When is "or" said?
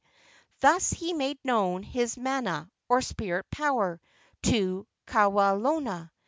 2.89-3.03